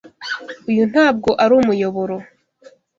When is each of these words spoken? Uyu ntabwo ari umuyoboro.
Uyu 0.69 0.83
ntabwo 0.91 1.29
ari 1.43 1.53
umuyoboro. 1.59 2.15